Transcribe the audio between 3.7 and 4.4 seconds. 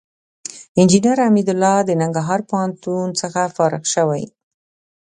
شوى.